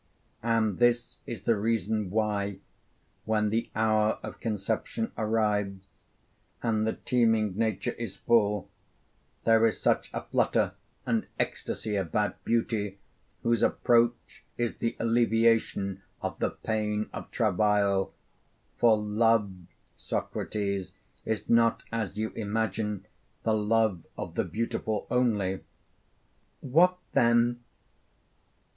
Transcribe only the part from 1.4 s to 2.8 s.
the reason why,